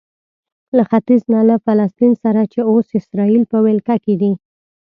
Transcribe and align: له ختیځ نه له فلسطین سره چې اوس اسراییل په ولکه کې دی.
له 0.75 0.83
ختیځ 0.89 1.21
نه 1.33 1.41
له 1.49 1.55
فلسطین 1.65 2.13
سره 2.23 2.41
چې 2.51 2.59
اوس 2.71 2.87
اسراییل 2.99 3.43
په 3.51 3.57
ولکه 3.65 3.95
کې 4.03 4.13
دی. 4.21 4.31